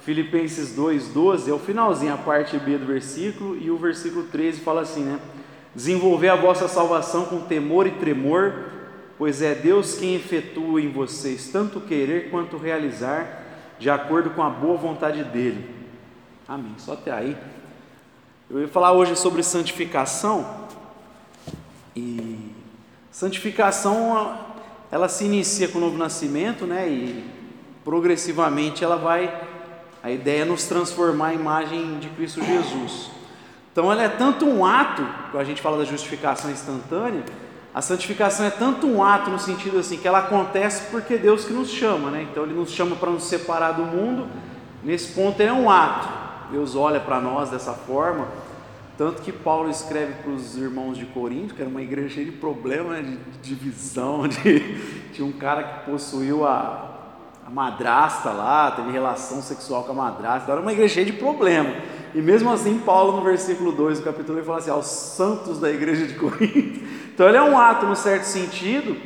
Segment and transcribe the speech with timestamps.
[0.00, 4.80] Filipenses 2,12 é o finalzinho, a parte B do versículo, e o versículo 13 fala
[4.80, 5.20] assim, né?
[5.72, 8.64] Desenvolver a vossa salvação com temor e tremor,
[9.16, 13.44] pois é Deus quem efetua em vocês tanto querer quanto realizar,
[13.78, 15.64] de acordo com a boa vontade dEle.
[16.48, 16.74] Amém.
[16.78, 17.38] Só até aí.
[18.50, 20.66] Eu ia falar hoje sobre santificação,
[21.94, 22.50] e
[23.12, 24.40] santificação
[24.90, 26.88] ela se inicia com o novo nascimento, né?
[26.88, 27.41] E
[27.84, 29.32] progressivamente ela vai
[30.02, 33.08] a ideia é nos transformar à imagem de Cristo Jesus.
[33.70, 37.22] Então ela é tanto um ato, quando a gente fala da justificação instantânea,
[37.72, 41.52] a santificação é tanto um ato no sentido assim que ela acontece porque Deus que
[41.52, 42.26] nos chama, né?
[42.28, 44.28] Então ele nos chama para nos separar do mundo.
[44.82, 46.08] Nesse ponto é um ato.
[46.50, 48.26] Deus olha para nós dessa forma,
[48.98, 52.32] tanto que Paulo escreve para os irmãos de Corinto, que era uma igreja cheia de
[52.32, 53.16] problemas, né?
[53.40, 54.58] de divisão, de,
[55.12, 56.91] de um cara que possuiu a,
[57.46, 61.74] a madrasta lá, teve relação sexual com a madrasta, era uma igreja cheia de problema.
[62.14, 65.70] E mesmo assim, Paulo, no versículo 2 do capítulo, ele fala assim: aos santos da
[65.70, 66.80] igreja de Corinto.
[67.12, 68.96] Então, ele é um ato, no certo sentido,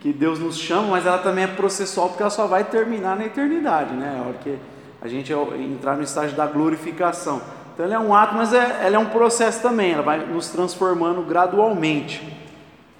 [0.00, 3.26] que Deus nos chama, mas ela também é processual, porque ela só vai terminar na
[3.26, 4.20] eternidade, né?
[4.22, 4.58] A hora que
[5.00, 7.42] a gente entrar no estágio da glorificação.
[7.74, 10.48] Então, ele é um ato, mas é, ela é um processo também, ela vai nos
[10.48, 12.22] transformando gradualmente.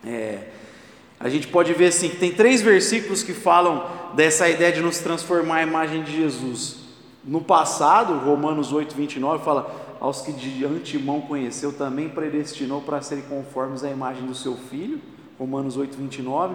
[0.05, 0.49] É,
[1.19, 4.99] a gente pode ver assim que tem três versículos que falam dessa ideia de nos
[4.99, 6.77] transformar à imagem de Jesus.
[7.25, 13.25] No passado, Romanos 8, 29 fala: Aos que de antemão conheceu, também predestinou para serem
[13.25, 15.01] conformes à imagem do seu filho.
[15.39, 16.55] Romanos 8, 29.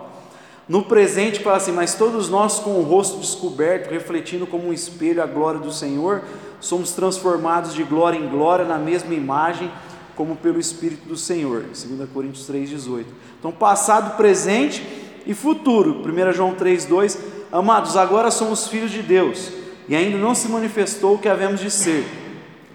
[0.67, 5.23] No presente, fala assim: Mas todos nós, com o rosto descoberto, refletindo como um espelho
[5.23, 6.23] a glória do Senhor,
[6.61, 9.71] somos transformados de glória em glória na mesma imagem,
[10.15, 11.63] como pelo Espírito do Senhor.
[11.63, 13.11] 2 Coríntios 3, 18.
[13.39, 14.83] Então, passado, presente
[15.25, 16.03] e futuro.
[16.07, 19.51] 1 João 3, 2 Amados, agora somos filhos de Deus
[19.87, 22.05] e ainda não se manifestou o que havemos de ser,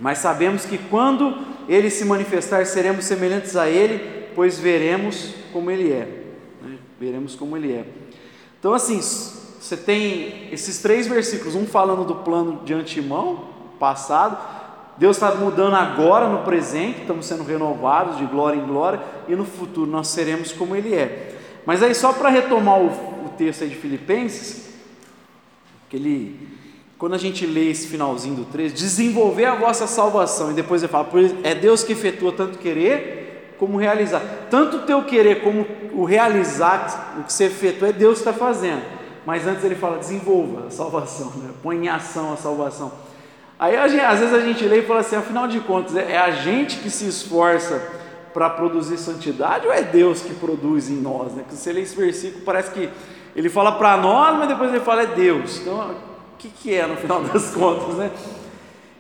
[0.01, 1.33] mas sabemos que quando
[1.69, 6.09] ele se manifestar, seremos semelhantes a ele, pois veremos como ele é.
[6.63, 6.77] Né?
[6.99, 7.85] Veremos como ele é.
[8.59, 13.45] Então, assim, você tem esses três versículos, um falando do plano de antemão,
[13.79, 14.37] passado,
[14.97, 19.45] Deus está mudando agora no presente, estamos sendo renovados de glória em glória, e no
[19.45, 21.37] futuro nós seremos como Ele é.
[21.67, 24.64] Mas aí, só para retomar o, o texto de Filipenses,
[25.95, 26.49] que ele,
[26.99, 30.91] quando a gente lê esse finalzinho do 3, desenvolver a vossa salvação, e depois ele
[30.91, 31.09] fala,
[31.45, 34.21] é Deus que efetua tanto querer como realizar.
[34.51, 38.33] Tanto o teu querer como o realizar, o que você efetua, é Deus que está
[38.33, 38.83] fazendo.
[39.25, 41.51] Mas antes ele fala, desenvolva a salvação, né?
[41.63, 42.93] põe em ação a salvação.
[43.59, 46.33] Aí às vezes a gente lê e fala assim, afinal de contas, é, é a
[46.33, 47.81] gente que se esforça
[48.35, 51.33] para produzir santidade ou é Deus que produz em nós?
[51.33, 51.45] Né?
[51.49, 52.91] Que você lê esse versículo, parece que
[53.35, 55.61] ele fala para nós, mas depois ele fala é Deus.
[55.61, 58.11] Então, o que, que é no final das contas, né?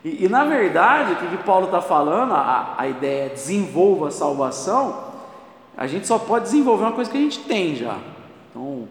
[0.04, 4.10] E, e na verdade, o que, Paulo está falando, a, a ideia é desenvolva a
[4.10, 5.14] salvação,
[5.76, 7.96] a gente só pode desenvolver uma coisa que a gente tem já.
[8.50, 8.88] Então,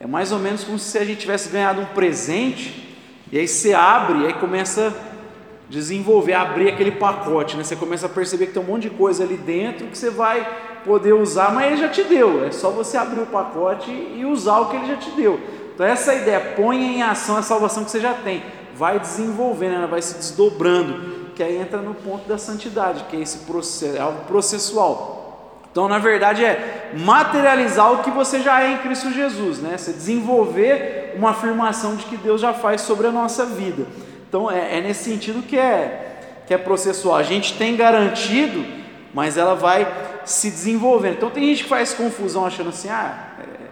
[0.00, 2.96] é mais ou menos como se a gente tivesse ganhado um presente,
[3.30, 7.64] e aí você abre, e aí começa a desenvolver, abrir aquele pacote, né?
[7.64, 10.46] Você começa a perceber que tem um monte de coisa ali dentro que você vai
[10.84, 14.58] poder usar, mas ele já te deu, é só você abrir o pacote e usar
[14.60, 15.40] o que ele já te deu.
[15.74, 18.42] Então, essa ideia, ponha em ação a salvação que você já tem,
[18.76, 23.20] vai desenvolvendo, ela vai se desdobrando, que aí entra no ponto da santidade, que é
[23.20, 25.60] esse processo, é algo processual.
[25.74, 29.76] Então, na verdade, é materializar o que você já é em Cristo Jesus, né?
[29.76, 33.84] Você desenvolver uma afirmação de que Deus já faz sobre a nossa vida.
[34.28, 37.16] Então, é, é nesse sentido que é, que é processual.
[37.16, 38.64] A gente tem garantido,
[39.12, 39.84] mas ela vai
[40.24, 41.16] se desenvolvendo.
[41.16, 43.66] Então tem gente que faz confusão achando assim, ah, é,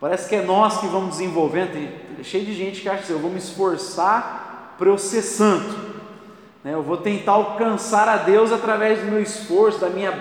[0.00, 1.72] parece que é nós que vamos desenvolvendo.
[1.72, 5.74] Tem, cheio de gente que acha assim, eu vou me esforçar para eu ser santo.
[6.62, 6.74] Né?
[6.74, 10.12] Eu vou tentar alcançar a Deus através do meu esforço, da minha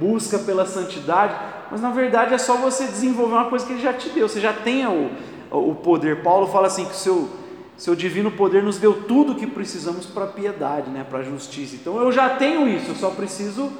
[0.00, 1.34] busca pela santidade.
[1.70, 4.28] Mas na verdade é só você desenvolver uma coisa que Ele já te deu.
[4.28, 5.10] Você já tem o,
[5.50, 6.22] o poder.
[6.22, 7.42] Paulo fala assim que o seu
[7.76, 11.22] seu divino poder nos deu tudo o que precisamos para a piedade, né, para a
[11.22, 11.74] justiça.
[11.74, 13.72] Então eu já tenho isso, eu só preciso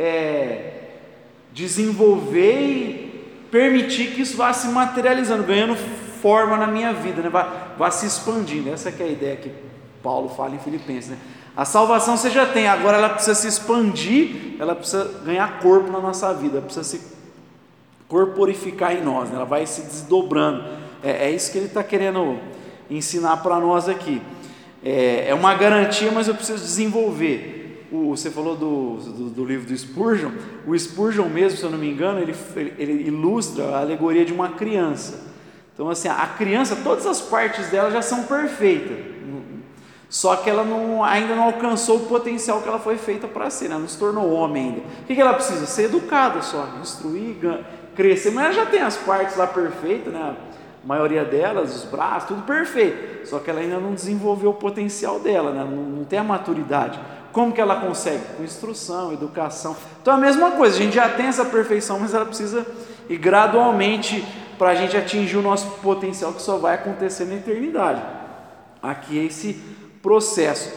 [0.00, 0.72] é,
[1.52, 5.76] desenvolver e permitir que isso vá se materializando, ganhando
[6.22, 7.28] forma na minha vida, né?
[7.28, 8.72] vá, vá se expandindo.
[8.72, 9.50] Essa é a ideia que
[10.02, 11.10] Paulo fala em Filipenses.
[11.10, 11.18] Né?
[11.54, 16.00] A salvação você já tem, agora ela precisa se expandir, ela precisa ganhar corpo na
[16.00, 17.00] nossa vida, precisa se
[18.08, 19.36] corporificar em nós, né?
[19.36, 20.64] ela vai se desdobrando.
[21.02, 22.38] É, é isso que ele está querendo
[22.88, 24.22] ensinar para nós aqui.
[24.82, 27.59] É, é uma garantia, mas eu preciso desenvolver
[27.92, 30.30] o, você falou do, do, do, livro do Spurgeon,
[30.66, 32.34] o Spurgeon mesmo, se eu não me engano, ele,
[32.78, 35.28] ele, ilustra a alegoria de uma criança.
[35.74, 39.10] Então assim, a criança, todas as partes dela já são perfeitas,
[40.10, 43.68] só que ela não, ainda não alcançou o potencial que ela foi feita para ser,
[43.68, 43.78] né?
[43.78, 44.80] não se tornou homem ainda.
[45.02, 45.64] O que, ela precisa?
[45.66, 47.36] Ser educada só, instruir,
[47.94, 50.34] crescer, mas ela já tem as partes lá perfeitas, né?
[50.82, 55.20] a maioria delas, os braços, tudo perfeito, só que ela ainda não desenvolveu o potencial
[55.20, 55.62] dela, né?
[55.62, 56.98] não, não tem a maturidade.
[57.32, 58.22] Como que ela consegue?
[58.36, 59.76] Com instrução, educação.
[60.02, 62.66] Então a mesma coisa, a gente já tem essa perfeição, mas ela precisa
[63.08, 64.24] ir gradualmente
[64.58, 68.02] para a gente atingir o nosso potencial que só vai acontecer na eternidade.
[68.82, 69.54] Aqui é esse
[70.02, 70.72] processo.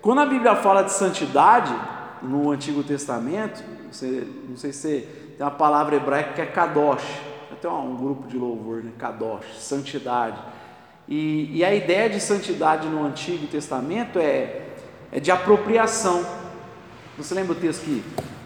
[0.00, 1.74] Quando a Bíblia fala de santidade
[2.22, 5.06] no Antigo Testamento, você, não sei se
[5.36, 7.04] tem uma palavra hebraica que é kadosh,
[7.52, 8.92] até um grupo de louvor, né?
[8.98, 10.38] kadosh, santidade.
[11.08, 14.69] E, e a ideia de santidade no Antigo Testamento é
[15.12, 16.24] é de apropriação.
[17.16, 18.04] Você lembra o texto que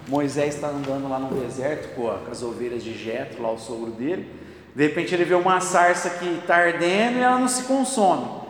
[0.08, 4.28] Moisés está andando lá no deserto com as ovelhas de Jetro, lá o sogro dele.
[4.74, 8.44] De repente ele vê uma sarça que está ardendo e ela não se consome.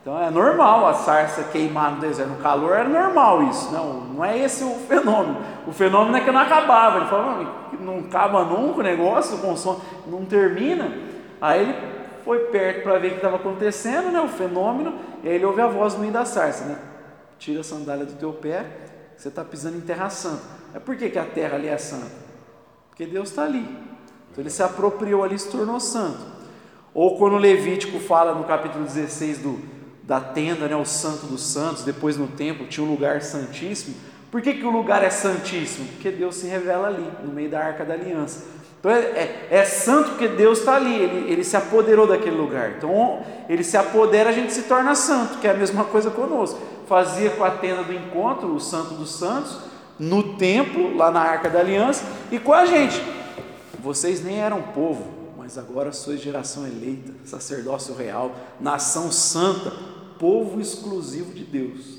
[0.00, 3.70] Então é normal a sarça queimar no deserto, no calor é normal isso.
[3.70, 5.38] Não, não é esse o fenômeno.
[5.66, 6.98] O fenômeno é que não acabava.
[6.98, 7.46] Ele falou,
[7.80, 10.92] não acaba nunca o negócio, o consome, não termina.
[11.40, 11.74] Aí ele
[12.24, 15.60] foi perto para ver o que estava acontecendo, né, o fenômeno, e aí ele ouve
[15.60, 16.76] a voz no meio da sarça, né?
[17.38, 18.66] Tira a sandália do teu pé,
[19.16, 20.42] você está pisando em terra santa.
[20.74, 22.10] É por que, que a terra ali é santa?
[22.88, 23.66] Porque Deus está ali.
[24.30, 26.38] Então ele se apropriou ali se tornou santo.
[26.94, 29.60] Ou quando Levítico fala no capítulo 16 do,
[30.02, 33.94] da tenda, né, o santo dos santos, depois no templo tinha um lugar santíssimo.
[34.30, 35.88] Por que, que o lugar é santíssimo?
[35.88, 38.44] Porque Deus se revela ali, no meio da arca da aliança.
[38.78, 42.74] Então é, é, é santo porque Deus está ali, ele, ele se apoderou daquele lugar.
[42.76, 46.58] Então ele se apodera, a gente se torna santo, que é a mesma coisa conosco
[46.88, 49.58] fazia com a tenda do encontro, o Santo dos Santos,
[49.98, 52.02] no templo, lá na Arca da Aliança,
[52.32, 53.00] e com a gente.
[53.78, 59.70] Vocês nem eram povo, mas agora sois geração eleita, sacerdócio real, nação santa,
[60.18, 61.98] povo exclusivo de Deus.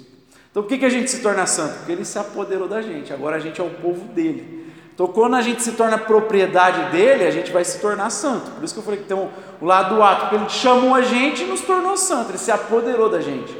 [0.50, 1.78] Então por que, que a gente se torna santo?
[1.78, 4.59] Porque ele se apoderou da gente, agora a gente é o povo dele.
[5.00, 8.52] Então, quando a gente se torna propriedade dele, a gente vai se tornar santo.
[8.52, 9.30] Por isso que eu falei que tem o
[9.62, 12.52] um, lado do ato, porque ele chamou a gente e nos tornou santo, ele se
[12.52, 13.56] apoderou da gente.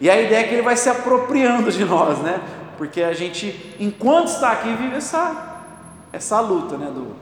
[0.00, 2.40] E a ideia é que ele vai se apropriando de nós, né?
[2.78, 5.64] Porque a gente, enquanto está aqui, vive essa,
[6.12, 6.86] essa luta, né?
[6.94, 7.16] Do,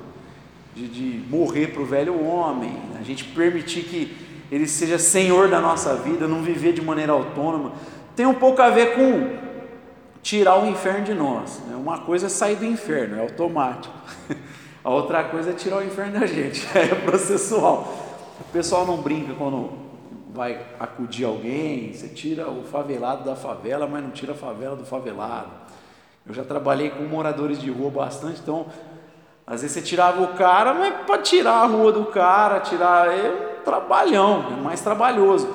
[0.75, 4.15] de, de morrer para o velho homem, a gente permitir que
[4.51, 7.73] ele seja senhor da nossa vida, não viver de maneira autônoma.
[8.15, 9.31] Tem um pouco a ver com
[10.23, 11.61] tirar o inferno de nós.
[11.67, 11.77] Né?
[11.77, 13.95] Uma coisa é sair do inferno, é automático.
[14.85, 17.87] A outra coisa é tirar o inferno da gente, é processual.
[18.41, 19.71] O pessoal não brinca quando
[20.33, 24.85] vai acudir alguém, você tira o favelado da favela, mas não tira a favela do
[24.85, 25.51] favelado.
[26.27, 28.67] Eu já trabalhei com moradores de rua bastante, então
[29.47, 33.59] às vezes você tirava o cara, mas para tirar a rua do cara, tirar é
[33.61, 35.49] um trabalhão, é mais trabalhoso.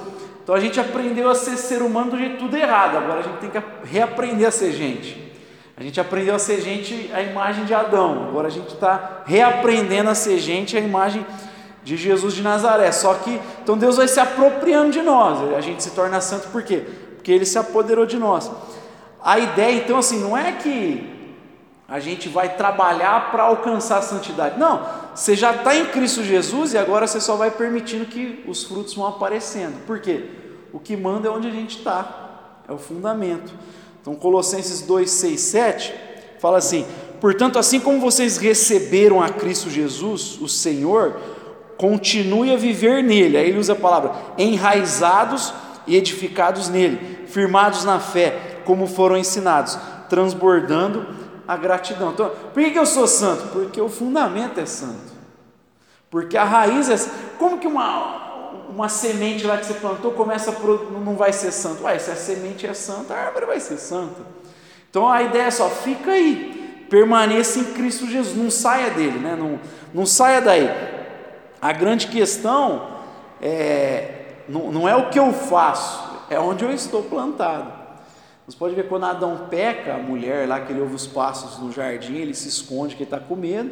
[0.48, 3.36] Então a gente aprendeu a ser ser humano do jeito tudo errado, agora a gente
[3.40, 5.30] tem que reaprender a ser gente.
[5.76, 10.10] A gente aprendeu a ser gente a imagem de Adão, agora a gente está reaprendendo
[10.10, 11.26] a ser gente a imagem
[11.84, 12.94] de Jesus de Nazaré.
[12.94, 16.64] Só que, então Deus vai se apropriando de nós, a gente se torna santo por
[16.64, 16.82] quê?
[17.18, 18.50] Porque Ele se apoderou de nós.
[19.22, 21.17] A ideia, então, assim, não é que
[21.88, 24.60] a gente vai trabalhar para alcançar a santidade.
[24.60, 24.86] Não,
[25.16, 28.94] você já está em Cristo Jesus e agora você só vai permitindo que os frutos
[28.94, 29.86] vão aparecendo.
[29.86, 30.26] Por quê?
[30.74, 33.54] O que manda é onde a gente está, é o fundamento.
[34.02, 35.94] Então, Colossenses 2, 6, 7
[36.40, 36.86] fala assim:
[37.22, 41.18] Portanto, assim como vocês receberam a Cristo Jesus, o Senhor,
[41.78, 43.38] continue a viver nele.
[43.38, 45.54] Aí ele usa a palavra enraizados
[45.86, 49.78] e edificados nele, firmados na fé, como foram ensinados,
[50.10, 52.12] transbordando a gratidão.
[52.12, 53.48] Então, por que eu sou santo?
[53.54, 55.16] Porque o fundamento é santo.
[56.10, 57.12] Porque a raiz é.
[57.38, 60.54] Como que uma, uma semente lá que você plantou começa a
[61.00, 61.84] não vai ser santo?
[61.84, 64.22] Ué, se a semente é santa, a árvore vai ser santa.
[64.90, 69.36] Então a ideia é só, fica aí, permaneça em Cristo Jesus, não saia dele, né?
[69.38, 69.60] não,
[69.94, 70.70] não saia daí.
[71.62, 72.88] A grande questão
[73.42, 77.77] é, não, não é o que eu faço, é onde eu estou plantado.
[78.48, 81.70] Você pode ver quando Adão peca, a mulher lá que ele ouve os passos no
[81.70, 83.72] jardim, ele se esconde que está com medo.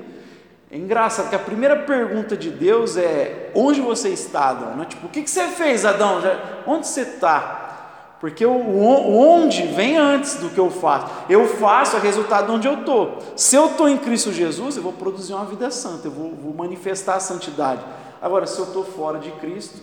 [0.69, 4.81] É engraçado que a primeira pergunta de Deus é: onde você está, Adão?
[4.81, 6.21] É tipo, o que, você fez, Adão?
[6.67, 8.17] Onde você está?
[8.19, 11.07] Porque o onde vem antes do que eu faço.
[11.29, 13.19] Eu faço é resultado de onde eu estou.
[13.35, 16.53] Se eu estou em Cristo Jesus, eu vou produzir uma vida santa, eu vou, vou
[16.53, 17.81] manifestar a santidade.
[18.21, 19.79] Agora, se eu estou fora de Cristo,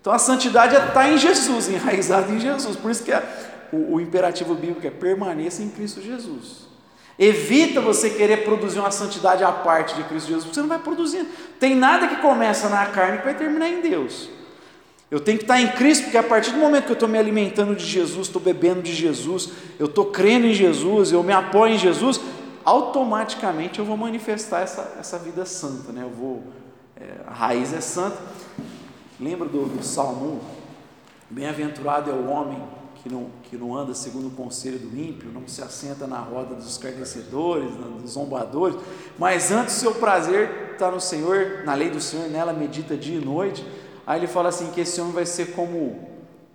[0.00, 2.76] então a santidade está em Jesus, enraizada em Jesus.
[2.76, 3.22] Por isso que é,
[3.72, 6.66] o, o imperativo bíblico é permaneça em Cristo Jesus.
[7.18, 10.78] Evita você querer produzir uma santidade à parte de Cristo Jesus, porque você não vai
[10.78, 11.26] produzindo.
[11.58, 14.28] Tem nada que começa na carne que vai terminar em Deus.
[15.10, 17.16] Eu tenho que estar em Cristo, porque a partir do momento que eu estou me
[17.16, 21.74] alimentando de Jesus, estou bebendo de Jesus, eu estou crendo em Jesus, eu me apoio
[21.74, 22.20] em Jesus,
[22.64, 26.02] automaticamente eu vou manifestar essa, essa vida santa, né?
[26.02, 26.42] Eu vou,
[27.00, 28.18] é, a raiz é santa.
[29.18, 30.40] Lembra do, do Salmo?
[31.30, 32.62] Bem-aventurado é o homem
[33.06, 36.56] que não, que não anda segundo o conselho do ímpio, não se assenta na roda
[36.56, 37.70] dos escarnecedores,
[38.02, 38.76] dos zombadores,
[39.16, 43.20] mas antes o seu prazer está no Senhor, na lei do Senhor, nela medita dia
[43.20, 43.64] e noite.
[44.04, 46.08] Aí ele fala assim: que esse homem vai ser como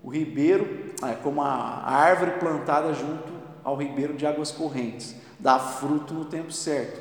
[0.04, 3.32] o ribeiro, é, como a árvore plantada junto
[3.64, 7.00] ao ribeiro de águas correntes, dá fruto no tempo certo.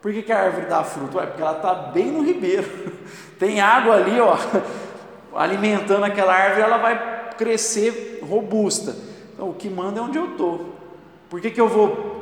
[0.00, 1.18] Por que, que a árvore dá fruto?
[1.18, 2.66] Ué, porque ela está bem no ribeiro,
[3.38, 4.38] tem água ali, ó,
[5.36, 8.96] alimentando aquela árvore, ela vai crescer robusta.
[9.34, 10.74] Então, o que manda é onde eu estou.
[11.28, 12.16] Por que, que eu vou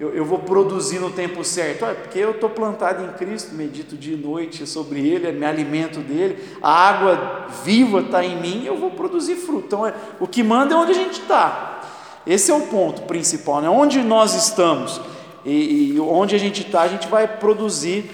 [0.00, 1.84] eu, eu, vou produzir no tempo certo?
[1.84, 6.00] É porque eu estou plantado em Cristo, medito dia e noite sobre Ele, me alimento
[6.00, 9.66] dele, a água viva está em mim, eu vou produzir fruto.
[9.66, 11.82] Então, é, o que manda é onde a gente está.
[12.26, 13.68] Esse é o ponto principal, né?
[13.68, 15.00] onde nós estamos
[15.44, 18.10] e, e onde a gente está, a gente vai produzir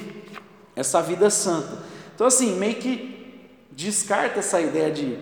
[0.75, 1.85] essa vida santa.
[2.15, 3.17] Então, assim, meio que
[3.71, 5.19] descarta essa ideia de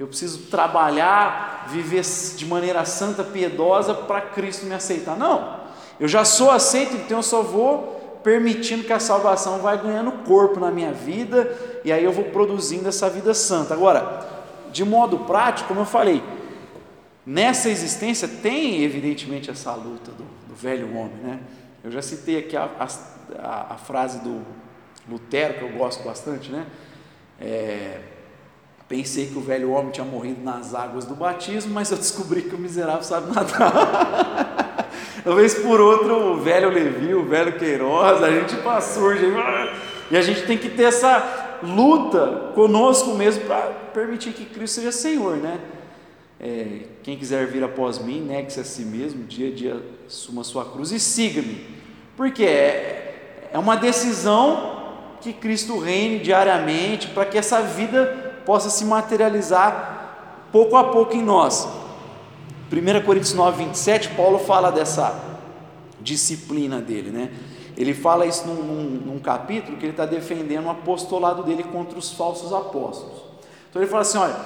[0.00, 2.02] eu preciso trabalhar, viver
[2.34, 5.14] de maneira santa, piedosa para Cristo me aceitar.
[5.14, 5.60] Não,
[6.00, 10.58] eu já sou aceito, então eu só vou permitindo que a salvação vai ganhando corpo
[10.58, 11.54] na minha vida
[11.84, 13.74] e aí eu vou produzindo essa vida santa.
[13.74, 14.26] Agora,
[14.72, 16.22] de modo prático, como eu falei,
[17.26, 21.40] nessa existência tem evidentemente essa luta do, do velho homem, né?
[21.84, 22.70] Eu já citei aqui a,
[23.38, 24.40] a, a, frase do
[25.06, 26.64] Lutero, que eu gosto bastante, né?
[27.38, 28.00] É,
[28.90, 32.56] Pensei que o velho homem tinha morrido nas águas do batismo, mas eu descobri que
[32.56, 34.90] o miserável sabe nadar.
[35.22, 39.26] Talvez por outro, o velho Levi, o velho Queiroz, a gente surge
[40.10, 43.60] e a gente tem que ter essa luta conosco mesmo para
[43.94, 45.60] permitir que Cristo seja Senhor, né?
[46.40, 50.64] É, quem quiser vir após mim, negue-se a si mesmo, dia a dia suma sua
[50.64, 51.64] cruz e siga-me,
[52.16, 54.80] porque é, é uma decisão
[55.20, 61.22] que Cristo reine diariamente para que essa vida possa se materializar pouco a pouco em
[61.22, 61.68] nós.
[62.72, 65.18] 1 Coríntios 9, 27, Paulo fala dessa
[66.00, 67.30] disciplina dele, né?
[67.76, 71.98] Ele fala isso num, num, num capítulo que ele está defendendo o apostolado dele contra
[71.98, 73.20] os falsos apóstolos.
[73.68, 74.36] Então ele fala assim: olha,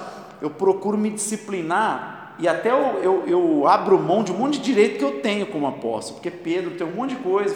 [0.41, 4.65] eu procuro me disciplinar e até eu, eu, eu, abro mão de um monte de
[4.65, 7.55] direito que eu tenho como apóstolo, porque Pedro tem um monte de coisa,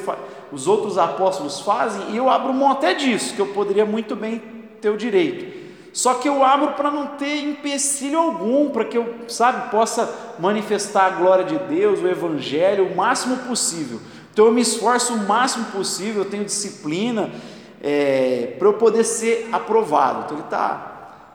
[0.51, 4.41] os outros apóstolos fazem, e eu abro mão até disso, que eu poderia muito bem
[4.79, 5.68] ter o direito.
[5.91, 11.05] Só que eu abro para não ter empecilho algum, para que eu, sabe, possa manifestar
[11.05, 14.00] a glória de Deus, o Evangelho, o máximo possível.
[14.31, 17.29] Então eu me esforço o máximo possível, eu tenho disciplina
[17.81, 20.24] é, para eu poder ser aprovado.
[20.25, 20.88] Então ele está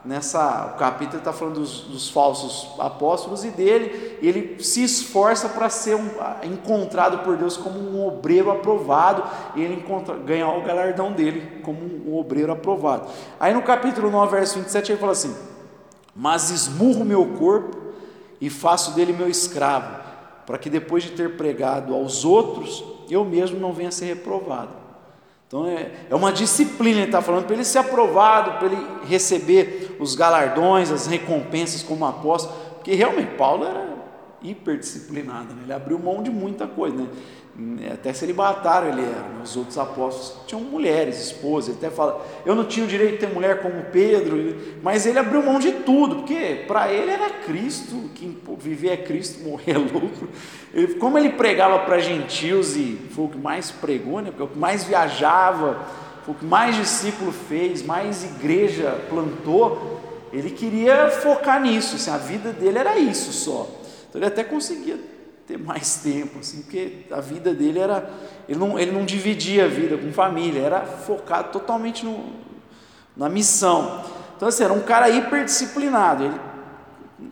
[0.05, 5.69] nessa o capítulo está falando dos, dos, falsos apóstolos e dele, ele se esforça para
[5.69, 6.09] ser um,
[6.43, 9.23] encontrado por Deus como um obreiro aprovado
[9.55, 13.07] e ele encontra, ganhar o galardão dele como um obreiro aprovado.
[13.39, 15.35] Aí no capítulo 9, verso 27, ele fala assim:
[16.15, 17.75] Mas esmurro meu corpo
[18.39, 20.03] e faço dele meu escravo,
[20.45, 24.84] para que depois de ter pregado aos outros, eu mesmo não venha a ser reprovado.
[25.47, 29.95] Então é, é uma disciplina, ele está falando, para ele ser aprovado, para ele receber
[29.99, 33.95] os galardões, as recompensas como apóstolo, porque realmente Paulo era
[34.41, 35.61] hiperdisciplinado, né?
[35.63, 37.07] ele abriu mão de muita coisa, né?
[37.93, 39.41] Até celibataram ele era, né?
[39.41, 43.17] os outros apóstolos tinham mulheres, esposas, ele até fala, eu não tinha o direito de
[43.19, 48.09] ter mulher como Pedro, mas ele abriu mão de tudo, porque para ele era Cristo,
[48.13, 50.29] que viver é Cristo, morrer é lucro,
[50.99, 54.33] como ele pregava para gentios e foi o que mais pregou, né?
[54.37, 55.79] o que mais viajava,
[56.25, 60.01] foi o que mais discípulo fez, mais igreja plantou,
[60.33, 63.69] ele queria focar nisso, assim, a vida dele era isso só,
[64.09, 65.14] então ele até conseguia
[65.47, 68.09] ter mais tempo, assim, porque a vida dele era.
[68.47, 72.33] Ele não, ele não dividia a vida com família, era focado totalmente no,
[73.15, 74.03] na missão.
[74.35, 76.39] Então, assim, era um cara hiperdisciplinado, ele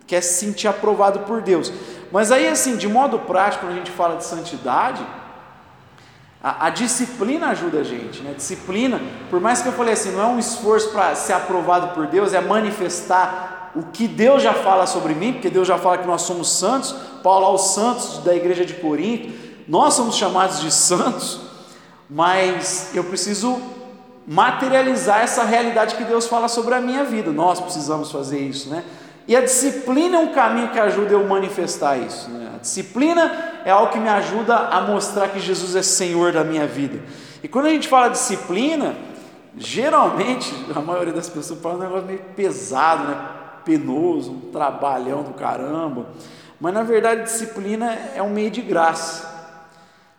[0.06, 1.72] quer se sentir aprovado por Deus.
[2.10, 5.04] Mas aí, assim, de modo prático, quando a gente fala de santidade,
[6.42, 8.34] a, a disciplina ajuda a gente, né?
[8.34, 12.06] Disciplina, por mais que eu falei assim, não é um esforço para ser aprovado por
[12.06, 16.06] Deus, é manifestar o que Deus já fala sobre mim, porque Deus já fala que
[16.06, 19.32] nós somos santos, Paulo aos santos da igreja de Corinto,
[19.66, 21.40] nós somos chamados de santos,
[22.08, 23.60] mas eu preciso
[24.26, 27.30] materializar essa realidade que Deus fala sobre a minha vida.
[27.30, 28.84] Nós precisamos fazer isso, né?
[29.26, 32.28] E a disciplina é um caminho que ajuda eu manifestar isso.
[32.30, 32.52] Né?
[32.54, 36.66] A disciplina é algo que me ajuda a mostrar que Jesus é Senhor da minha
[36.66, 37.02] vida.
[37.42, 38.94] E quando a gente fala disciplina,
[39.56, 43.16] geralmente a maioria das pessoas fala um negócio meio pesado, né?
[43.64, 46.06] Penoso, um trabalhão do caramba.
[46.60, 49.32] Mas na verdade, disciplina é um meio de graça.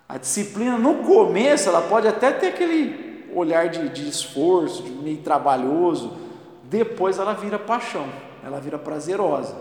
[0.07, 5.17] A disciplina no começo ela pode até ter aquele olhar de, de esforço, de meio
[5.17, 6.13] trabalhoso,
[6.63, 8.07] depois ela vira paixão,
[8.43, 9.55] ela vira prazerosa.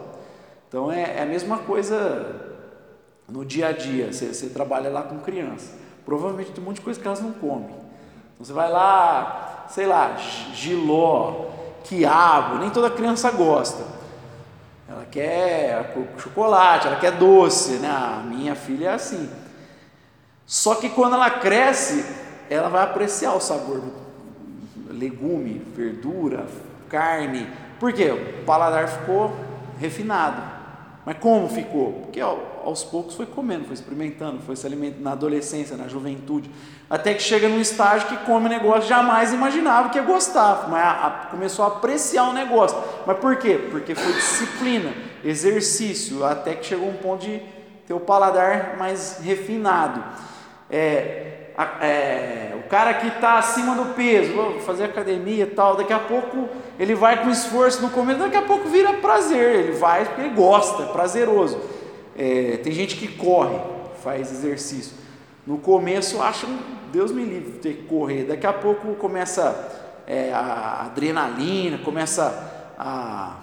[0.69, 2.53] Então é, é a mesma coisa
[3.29, 5.75] no dia a dia, você, você, trabalha lá com criança,
[6.05, 7.71] provavelmente tem um monte de coisa que elas não comem.
[8.35, 10.17] Então você vai lá, sei lá,
[10.53, 11.47] giló,
[11.85, 13.85] quiabo, nem toda criança gosta.
[14.89, 17.89] Ela quer chocolate, ela quer doce, né?
[17.89, 19.29] A minha filha é assim.
[20.47, 22.05] Só que quando ela cresce,
[22.51, 23.93] ela vai apreciar o sabor do
[24.93, 26.47] legume, verdura,
[26.89, 27.47] carne.
[27.81, 28.11] Por quê?
[28.11, 29.33] O paladar ficou
[29.79, 30.43] refinado.
[31.07, 31.93] Mas como ficou?
[31.93, 36.51] Porque aos poucos foi comendo, foi experimentando, foi se alimentando na adolescência, na juventude,
[36.89, 40.91] até que chega num estágio que come negócio jamais imaginava que ia gostar, mas a,
[40.91, 42.77] a, começou a apreciar o negócio.
[43.07, 43.59] Mas por quê?
[43.71, 44.93] Porque foi disciplina,
[45.25, 47.41] exercício, até que chegou um ponto de
[47.87, 50.03] ter o paladar mais refinado.
[50.71, 51.35] É,
[51.81, 55.99] é, o cara que está acima do peso, vou fazer academia e tal, daqui a
[55.99, 56.49] pouco
[56.79, 60.35] ele vai com esforço no começo, daqui a pouco vira prazer, ele vai porque ele
[60.35, 61.61] gosta, é prazeroso.
[62.17, 63.59] É, tem gente que corre,
[64.03, 64.97] faz exercício.
[65.47, 66.47] No começo acha,
[66.91, 72.73] Deus me livre de ter que correr, daqui a pouco começa é, a adrenalina, começa
[72.79, 73.41] a.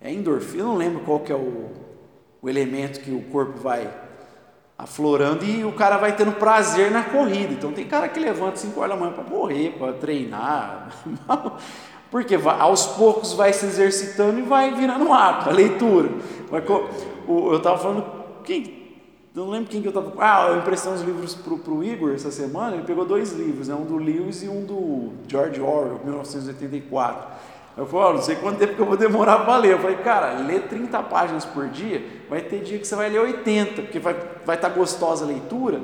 [0.00, 1.70] É endorfina, não lembro qual que é o,
[2.42, 3.88] o elemento que o corpo vai
[4.76, 7.52] aflorando e o cara vai tendo prazer na corrida.
[7.52, 10.88] Então tem cara que levanta 5 horas da manhã para morrer, para treinar.
[12.10, 16.10] Porque vai, aos poucos vai se exercitando e vai virando um hábito, a leitura.
[17.26, 18.04] Eu estava falando,
[18.44, 18.81] quem,
[19.34, 20.12] não lembro quem que eu estava.
[20.18, 22.76] Ah, eu emprestei uns livros para o Igor essa semana.
[22.76, 23.74] Ele pegou dois livros, né?
[23.74, 27.52] um do Lewis e um do George Orwell, 1984.
[27.74, 29.72] Eu falei, oh, não sei quanto tempo que eu vou demorar para ler.
[29.72, 33.20] Eu falei, cara, lê 30 páginas por dia, vai ter dia que você vai ler
[33.20, 35.80] 80, porque vai estar vai tá gostosa a leitura,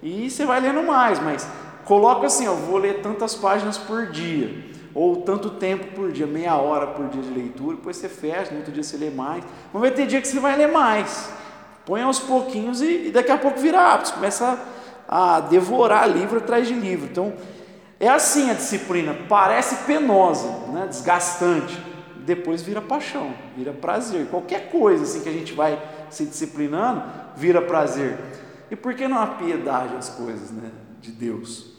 [0.00, 1.48] e você vai lendo mais, mas
[1.84, 4.64] coloca assim, eu vou ler tantas páginas por dia,
[4.94, 8.58] ou tanto tempo por dia, meia hora por dia de leitura, depois você fecha, no
[8.58, 9.42] outro dia você lê mais,
[9.72, 11.32] mas vai ter dia que você vai ler mais.
[11.86, 14.58] Põe aos pouquinhos e, e daqui a pouco vira hábito, começa
[15.08, 17.08] a, a devorar livro atrás de livro.
[17.10, 17.34] Então,
[18.00, 20.86] é assim a disciplina, parece penosa, né?
[20.88, 21.78] desgastante,
[22.18, 24.26] depois vira paixão, vira prazer.
[24.28, 27.02] Qualquer coisa assim que a gente vai se disciplinando,
[27.36, 28.18] vira prazer.
[28.70, 30.70] E por que não há piedade às coisas né?
[31.00, 31.74] de Deus?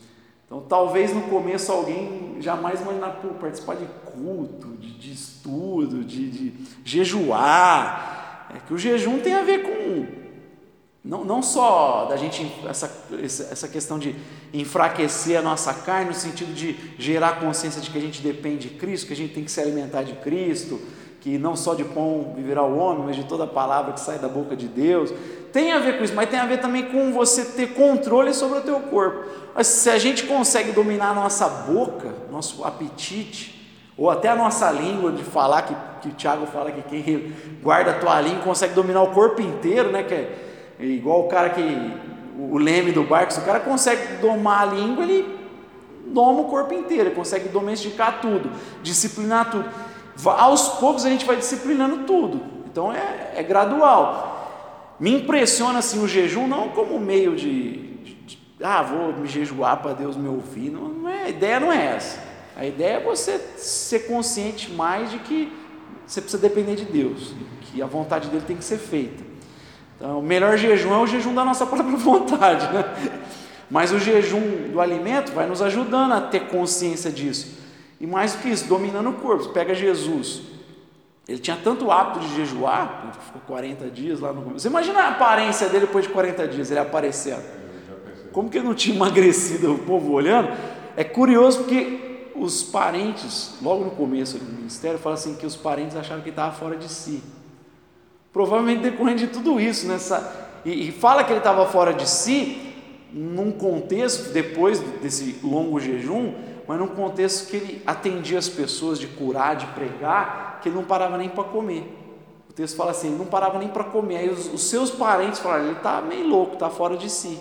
[0.45, 6.53] Então, talvez no começo alguém jamais imaginar participar de culto, de, de estudo, de, de
[6.83, 8.14] jejuar.
[8.55, 10.25] É que o jejum tem a ver com
[11.05, 12.91] não, não só da gente, essa,
[13.51, 14.15] essa questão de
[14.51, 18.75] enfraquecer a nossa carne, no sentido de gerar consciência de que a gente depende de
[18.75, 20.81] Cristo, que a gente tem que se alimentar de Cristo,
[21.21, 24.27] que não só de pão viverá o homem, mas de toda palavra que sai da
[24.27, 25.13] boca de Deus.
[25.53, 28.57] Tem a ver com isso, mas tem a ver também com você ter controle sobre
[28.57, 29.29] o teu corpo.
[29.53, 33.54] Mas se a gente consegue dominar a nossa boca, nosso apetite,
[33.97, 37.93] ou até a nossa língua de falar, que, que Tiago fala que quem guarda a
[37.99, 40.03] tua língua consegue dominar o corpo inteiro, né?
[40.03, 42.15] Que é igual o cara que.
[42.37, 45.39] O leme do barco, se o cara consegue domar a língua, ele
[46.07, 48.51] doma o corpo inteiro, ele consegue domesticar tudo,
[48.83, 49.65] disciplinar tudo.
[50.25, 52.41] Aos poucos a gente vai disciplinando tudo.
[52.65, 54.95] Então é, é gradual.
[54.99, 59.77] Me impressiona assim o jejum não como meio de, de, de ah, vou me jejuar
[59.77, 60.69] para Deus me ouvir.
[60.69, 62.24] Não, não é, a ideia não é essa.
[62.55, 65.51] A ideia é você ser consciente mais de que
[66.07, 69.23] você precisa depender de Deus, que a vontade dele tem que ser feita.
[69.97, 72.85] Então, o melhor jejum é o jejum da nossa própria vontade, né?
[73.69, 77.57] Mas o jejum do alimento vai nos ajudando a ter consciência disso.
[77.99, 79.43] E mais do que isso, dominando o corpo.
[79.43, 80.41] Você pega Jesus.
[81.27, 84.59] Ele tinha tanto hábito de jejuar, ficou 40 dias lá no começo.
[84.59, 87.43] Você imagina a aparência dele depois de 40 dias, ele aparecendo.
[88.31, 90.49] Como que ele não tinha emagrecido, o povo olhando?
[90.95, 92.04] É curioso porque
[92.35, 96.33] os parentes, logo no começo do ministério, falam assim que os parentes acharam que ele
[96.33, 97.23] estava fora de si.
[98.33, 102.73] Provavelmente decorrente de tudo isso, nessa, e, e fala que ele estava fora de si,
[103.13, 106.33] num contexto, depois desse longo jejum,
[106.67, 110.83] mas num contexto que ele atendia as pessoas de curar, de pregar, que ele não
[110.83, 111.83] parava nem para comer.
[112.49, 114.17] O texto fala assim, ele não parava nem para comer.
[114.17, 117.39] Aí os, os, seus parentes falaram, ele está meio louco, está fora de si.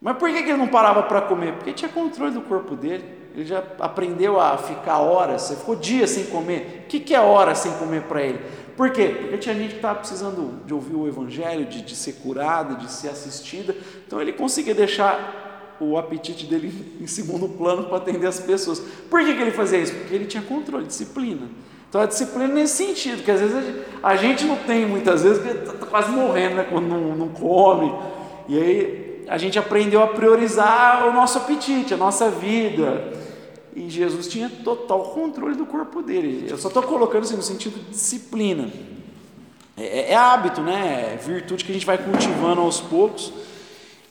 [0.00, 1.54] Mas por que, que ele não parava para comer?
[1.54, 3.04] Porque tinha controle do corpo dele.
[3.38, 6.82] Ele já aprendeu a ficar horas, você ficou dias sem comer.
[6.84, 8.40] O que, que é horas sem comer para ele?
[8.76, 9.14] Por quê?
[9.16, 12.90] Porque tinha gente que estava precisando de ouvir o Evangelho, de, de ser curada, de
[12.90, 13.76] ser assistida.
[14.04, 18.80] Então ele conseguia deixar o apetite dele em segundo plano para atender as pessoas.
[19.08, 19.94] Por que, que ele fazia isso?
[19.94, 21.46] Porque ele tinha controle, disciplina.
[21.88, 25.22] Então a disciplina nesse sentido, que às vezes a gente, a gente não tem muitas
[25.22, 27.94] vezes, porque está tá quase morrendo né, quando não, não come.
[28.48, 33.27] E aí a gente aprendeu a priorizar o nosso apetite, a nossa vida.
[33.78, 36.48] E Jesus tinha total controle do corpo dele.
[36.50, 38.68] Eu só estou colocando assim no sentido de disciplina.
[39.76, 41.12] É, é, é, hábito, né?
[41.14, 43.32] É virtude que a gente vai cultivando aos poucos.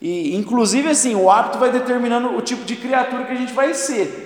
[0.01, 3.73] E inclusive assim, o hábito vai determinando o tipo de criatura que a gente vai
[3.73, 4.25] ser.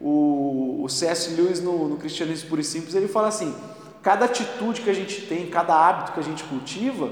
[0.00, 1.34] O, o C.S.
[1.34, 3.52] Lewis no, no Cristianismo Puro e Simples ele fala assim:
[4.00, 7.10] cada atitude que a gente tem, cada hábito que a gente cultiva,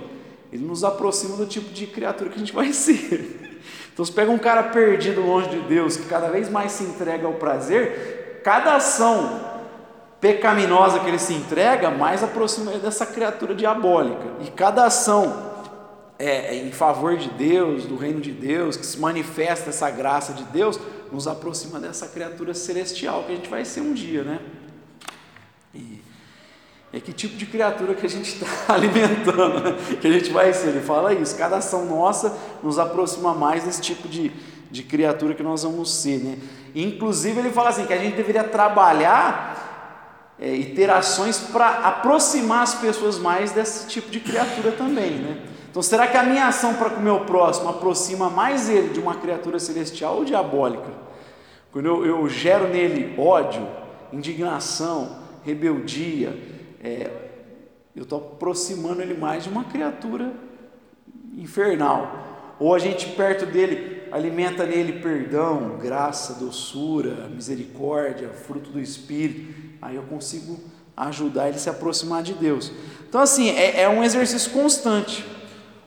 [0.53, 3.61] ele nos aproxima do tipo de criatura que a gente vai ser.
[3.99, 7.27] Então, se pega um cara perdido longe de Deus, que cada vez mais se entrega
[7.27, 9.41] ao prazer, cada ação
[10.21, 14.23] pecaminosa que ele se entrega, mais aproxima ele dessa criatura diabólica.
[14.39, 15.51] E cada ação
[16.17, 20.33] é, é, em favor de Deus, do reino de Deus, que se manifesta essa graça
[20.33, 20.79] de Deus,
[21.11, 24.39] nos aproxima dessa criatura celestial que a gente vai ser um dia, né?
[26.93, 29.77] É que tipo de criatura que a gente está alimentando, né?
[30.01, 30.69] que a gente vai ser.
[30.69, 34.33] Ele fala isso, cada ação nossa nos aproxima mais desse tipo de,
[34.71, 36.19] de criatura que nós vamos ser.
[36.19, 36.39] Né?
[36.75, 42.63] Inclusive, ele fala assim: que a gente deveria trabalhar é, e ter ações para aproximar
[42.63, 45.11] as pessoas mais desse tipo de criatura também.
[45.11, 45.43] Né?
[45.71, 49.01] Então, será que a minha ação para com o meu próximo aproxima mais ele de
[49.01, 50.91] uma criatura celestial ou diabólica?
[51.71, 53.69] Quando eu, eu gero nele ódio,
[54.11, 57.11] indignação, rebeldia, é,
[57.95, 60.33] eu estou aproximando ele mais de uma criatura
[61.37, 62.57] infernal.
[62.59, 69.55] Ou a gente perto dele alimenta nele perdão, graça, doçura, misericórdia, fruto do Espírito.
[69.81, 70.59] Aí eu consigo
[70.97, 72.73] ajudar ele a se aproximar de Deus.
[73.09, 75.25] Então, assim, é, é um exercício constante.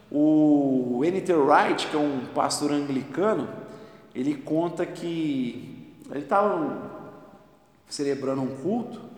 [0.10, 1.34] O N.T.
[1.34, 3.47] Wright, que é um pastor anglicano,
[4.13, 6.91] ele conta que ele estava
[7.88, 9.11] celebrando um culto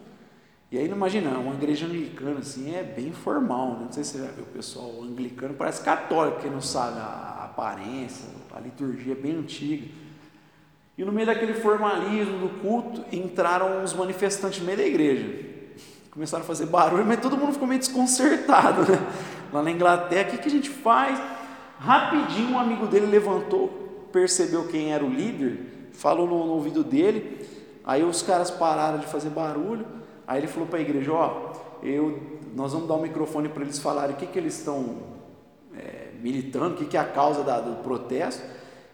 [0.74, 3.82] e aí, imagina, uma igreja anglicana assim é bem formal, né?
[3.82, 7.44] não sei se você já viu o pessoal anglicano, parece católico, que não sabe a
[7.46, 9.86] aparência, a liturgia é bem antiga.
[10.98, 15.46] E no meio daquele formalismo do culto, entraram os manifestantes no meio da igreja.
[16.10, 18.82] Começaram a fazer barulho, mas todo mundo ficou meio desconcertado.
[18.92, 18.98] Né?
[19.54, 21.22] Lá na Inglaterra, o que, que a gente faz?
[21.78, 27.48] Rapidinho um amigo dele levantou, percebeu quem era o líder, falou no, no ouvido dele,
[27.86, 32.20] aí os caras pararam de fazer barulho, Aí ele falou para a igreja: Ó, eu,
[32.56, 34.98] nós vamos dar um microfone para eles falarem o que, que eles estão
[35.78, 38.44] é, militando, o que, que é a causa da, do protesto.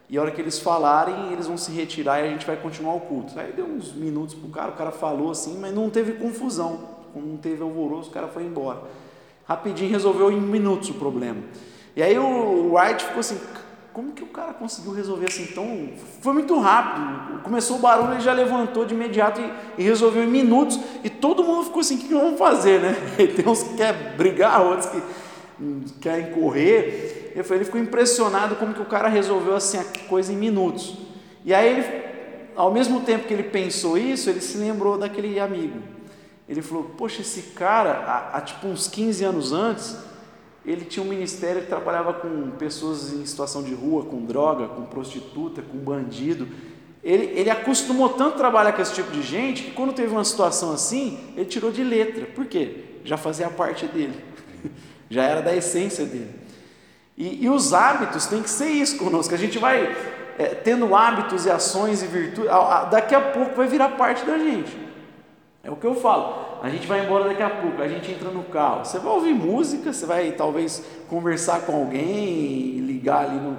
[0.10, 2.96] E a hora que eles falarem, eles vão se retirar e a gente vai continuar
[2.96, 3.40] o culto.
[3.40, 6.80] Aí deu uns minutos para o cara, o cara falou assim, mas não teve confusão,
[7.16, 8.82] não teve alvoroço, o cara foi embora.
[9.48, 11.44] Rapidinho resolveu em minutos o problema.
[11.96, 13.40] E aí o White ficou assim,
[13.94, 15.90] como que o cara conseguiu resolver assim tão.
[16.22, 17.42] Foi muito rápido.
[17.42, 20.80] Começou o barulho, ele já levantou de imediato e, e resolveu em minutos.
[21.04, 22.96] E todo mundo ficou assim: o que, vamos fazer, né?
[23.18, 25.02] E tem uns que querem brigar, outros que
[25.60, 27.34] hum, querem correr.
[27.36, 30.98] Ele ficou impressionado como que o cara resolveu assim a coisa em minutos.
[31.46, 32.04] E aí ele,
[32.56, 35.80] ao mesmo tempo que ele pensou isso, ele se lembrou daquele amigo.
[36.48, 39.96] Ele falou: Poxa, esse cara, há, há tipo uns 15 anos antes,
[40.72, 44.84] ele tinha um ministério que trabalhava com pessoas em situação de rua, com droga, com
[44.84, 46.48] prostituta, com bandido.
[47.04, 50.72] Ele, ele acostumou tanto trabalhar com esse tipo de gente que quando teve uma situação
[50.72, 52.28] assim, ele tirou de letra.
[52.28, 52.84] Por quê?
[53.04, 54.24] Já fazia parte dele,
[55.10, 56.36] já era da essência dele.
[57.18, 59.34] E, e os hábitos tem que ser isso conosco.
[59.34, 59.96] A gente vai
[60.38, 62.52] é, tendo hábitos e ações e virtudes,
[62.92, 64.78] daqui a pouco vai virar parte da gente.
[65.64, 68.30] É o que eu falo a gente vai embora daqui a pouco, a gente entra
[68.30, 68.86] no carro.
[68.86, 73.58] Você vai ouvir música, você vai talvez conversar com alguém, ligar ali no.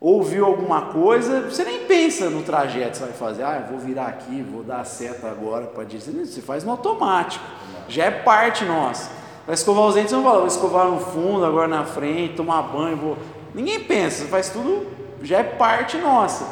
[0.00, 3.42] Ouviu alguma coisa, você nem pensa no trajeto que você vai fazer.
[3.42, 6.12] Ah, eu vou virar aqui, vou dar a seta agora para dizer.
[6.12, 7.44] Você faz no automático,
[7.88, 9.10] já é parte nossa.
[9.46, 12.62] Vai escovar os dentes, você não fala, vou escovar no fundo, agora na frente, tomar
[12.62, 13.18] banho, vou.
[13.54, 14.86] Ninguém pensa, faz tudo,
[15.22, 16.46] já é parte nossa.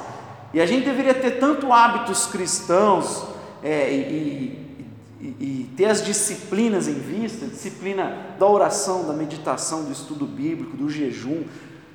[0.54, 3.24] E a gente deveria ter tanto hábitos cristãos
[3.62, 4.61] é, e,
[5.22, 10.76] e, e ter as disciplinas em vista, disciplina da oração, da meditação, do estudo bíblico,
[10.76, 11.44] do jejum,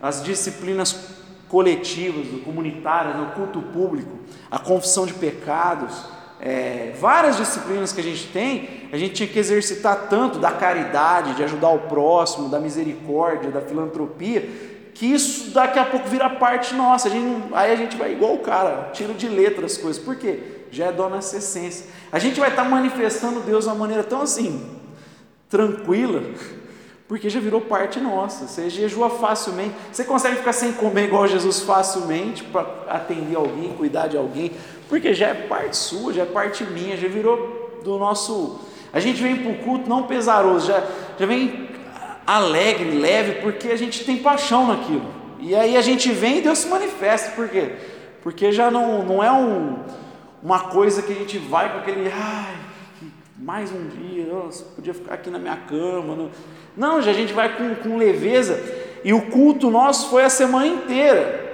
[0.02, 1.18] as disciplinas
[1.50, 4.18] coletivas, comunitárias, no culto público,
[4.50, 6.06] a confissão de pecados,
[6.40, 11.36] é, várias disciplinas que a gente tem, a gente tinha que exercitar tanto da caridade,
[11.36, 14.42] de ajudar o próximo, da misericórdia, da filantropia,
[14.94, 17.08] que isso daqui a pouco vira parte nossa.
[17.08, 20.02] A gente, aí a gente vai igual o cara, tiro de letra as coisas.
[20.02, 20.57] Por quê?
[20.72, 21.86] Já é essência.
[22.12, 24.70] A gente vai estar manifestando Deus de uma maneira tão assim,
[25.50, 26.24] tranquila,
[27.08, 28.48] porque já virou parte nossa.
[28.48, 29.74] Você jejua facilmente.
[29.92, 34.52] Você consegue ficar sem comer igual Jesus facilmente para atender alguém, cuidar de alguém,
[34.90, 38.60] porque já é parte sua, já é parte minha, já virou do nosso.
[38.92, 40.84] A gente vem para o culto não pesaroso, já,
[41.20, 41.70] já vem
[42.26, 45.06] alegre, leve, porque a gente tem paixão naquilo.
[45.40, 47.74] E aí a gente vem e Deus se manifesta, por quê?
[48.22, 49.80] Porque já não, não é um,
[50.42, 52.56] uma coisa que a gente vai com aquele, ai,
[53.38, 56.16] mais um dia, nossa, podia ficar aqui na minha cama.
[56.16, 56.30] Não,
[56.76, 58.60] não já a gente vai com, com leveza,
[59.04, 61.46] e o culto nosso foi a semana inteira.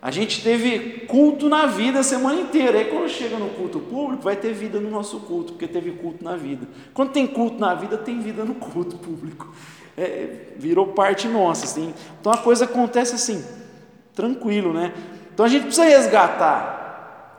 [0.00, 2.78] A gente teve culto na vida a semana inteira.
[2.78, 6.22] Aí quando chega no culto público, vai ter vida no nosso culto, porque teve culto
[6.22, 6.68] na vida.
[6.94, 9.52] Quando tem culto na vida, tem vida no culto público.
[9.96, 11.64] É, virou parte nossa.
[11.64, 11.92] Assim.
[12.20, 13.44] Então a coisa acontece assim,
[14.14, 14.94] tranquilo, né?
[15.34, 16.77] Então a gente precisa resgatar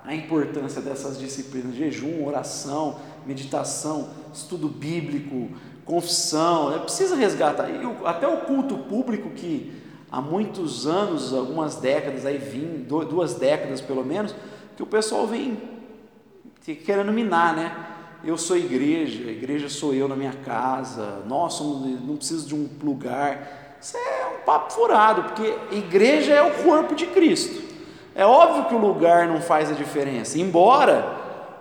[0.05, 5.49] a importância dessas disciplinas: jejum, oração, meditação, estudo bíblico,
[5.85, 6.73] confissão.
[6.75, 7.69] É preciso resgatar.
[7.69, 9.71] E até o culto público que
[10.11, 14.33] há muitos anos, algumas décadas, aí vim, duas décadas pelo menos,
[14.75, 15.57] que o pessoal vem
[16.85, 17.85] querendo minar, né?
[18.23, 22.55] Eu sou igreja, a igreja sou eu na minha casa, nós somos, não preciso de
[22.55, 23.77] um lugar.
[23.81, 27.68] Isso é um papo furado, porque igreja é o corpo de Cristo.
[28.19, 31.05] É óbvio que o lugar não faz a diferença, embora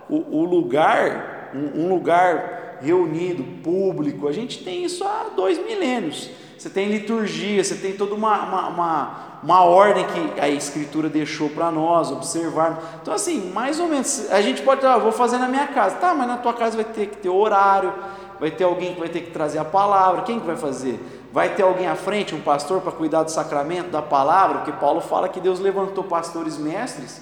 [0.09, 6.31] o, o lugar, um, um lugar reunido, público, a gente tem isso há dois milênios
[6.59, 11.49] você tem liturgia, você tem toda uma, uma, uma, uma ordem que a Escritura deixou
[11.49, 12.99] para nós observar.
[13.01, 16.13] Então, assim, mais ou menos, a gente pode, ah, vou fazer na minha casa, tá,
[16.13, 17.95] mas na tua casa vai ter que ter horário,
[18.41, 20.99] vai ter alguém que vai ter que trazer a palavra, quem que vai fazer?
[21.33, 25.01] Vai ter alguém à frente, um pastor, para cuidar do sacramento, da palavra, porque Paulo
[25.01, 27.21] fala que Deus levantou pastores mestres,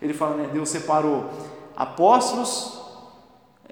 [0.00, 1.30] ele fala, né, Deus separou
[1.76, 2.80] apóstolos,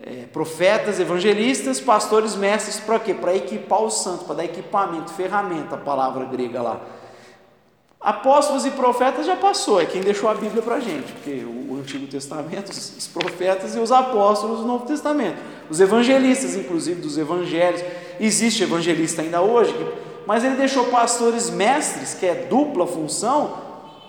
[0.03, 3.12] é, profetas, evangelistas, pastores, mestres, para quê?
[3.12, 6.81] Para equipar os santos, para dar equipamento, ferramenta, a palavra grega lá.
[8.01, 11.77] Apóstolos e profetas já passou, é quem deixou a Bíblia para a gente, porque o,
[11.79, 15.37] Antigo Testamento, os, profetas e os apóstolos do Novo Testamento,
[15.69, 17.83] os evangelistas, inclusive dos evangelhos,
[18.19, 19.75] existe evangelista ainda hoje,
[20.27, 23.59] mas ele deixou pastores mestres, que é dupla função,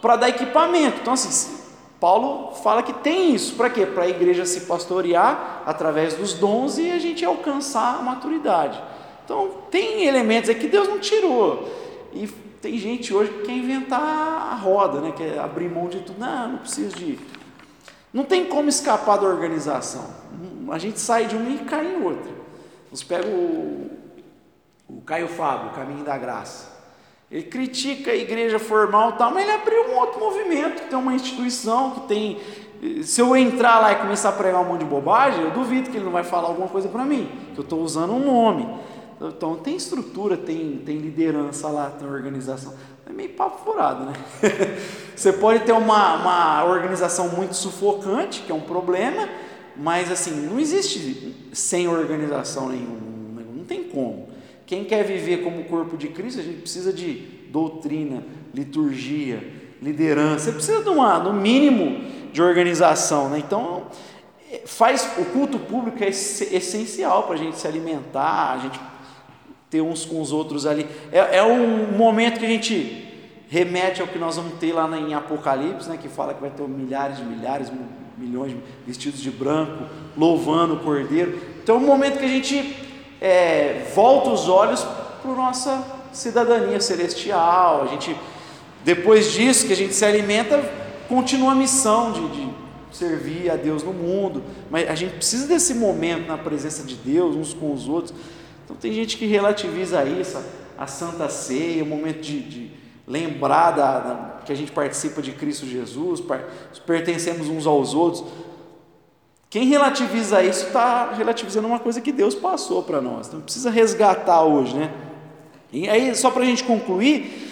[0.02, 1.00] para dar equipamento.
[1.02, 1.58] Então, assim,
[2.00, 3.86] Paulo fala que tem isso, para quê?
[3.86, 8.82] Para a igreja se pastorear através dos dons e a gente alcançar a maturidade.
[9.26, 11.81] Então, tem elementos aqui que Deus não tirou.
[12.14, 12.28] E
[12.62, 15.14] tem gente hoje que quer inventar a roda, né?
[15.16, 16.20] quer abrir mão de tudo.
[16.20, 17.18] Não, não preciso de.
[18.14, 20.06] Não tem como escapar da organização.
[20.70, 22.32] A gente sai de uma e cai em outra.
[22.92, 23.90] Você pega o,
[24.88, 26.72] o Caio Fábio, o Caminho da Graça.
[27.32, 31.14] Ele critica a igreja formal, tal, mas ele abriu um outro movimento, que tem uma
[31.14, 32.38] instituição, que tem.
[33.04, 35.96] Se eu entrar lá e começar a pregar um monte de bobagem, eu duvido que
[35.96, 38.68] ele não vai falar alguma coisa para mim, que eu estou usando um nome.
[39.28, 42.74] Então tem estrutura, tem, tem liderança lá, tem organização.
[43.06, 44.14] É meio papo furado, né?
[45.16, 49.30] Você pode ter uma, uma organização muito sufocante, que é um problema,
[49.78, 54.30] mas assim, não existe sem organização nenhuma, não tem como.
[54.66, 59.44] Quem quer viver como corpo de Cristo, a gente precisa de doutrina, liturgia,
[59.82, 60.46] liderança.
[60.46, 63.40] Você precisa de uma, no mínimo, de organização, né?
[63.40, 63.88] Então,
[64.66, 68.80] faz o culto público é essencial para a gente se alimentar, a gente
[69.72, 70.86] ter uns com os outros ali.
[71.14, 73.08] É, é, um momento que a gente
[73.50, 75.98] remete ao que nós vamos ter lá em Apocalipse, né?
[76.00, 77.72] Que fala que vai ter milhares de milhares,
[78.18, 78.54] milhões
[78.86, 81.40] vestidos de branco, louvando o Cordeiro.
[81.64, 82.76] Então, é um momento que a gente
[83.22, 84.86] é, volta os olhos
[85.22, 87.84] para a nossa cidadania celestial.
[87.84, 88.14] A gente,
[88.84, 90.62] depois disso que a gente se alimenta,
[91.08, 92.50] continua a missão de, de
[92.92, 94.44] servir a Deus no mundo.
[94.70, 98.14] Mas a gente precisa desse momento na presença de Deus, uns com os outros.
[98.72, 100.42] Então tem gente que relativiza isso,
[100.78, 102.72] a Santa Ceia, o momento de, de
[103.06, 106.24] lembrar da, da, que a gente participa de Cristo Jesus,
[106.86, 108.24] pertencemos uns aos outros.
[109.50, 113.28] Quem relativiza isso está relativizando uma coisa que Deus passou para nós.
[113.28, 114.92] Então precisa resgatar hoje, né?
[115.74, 117.50] E aí, só para a gente concluir,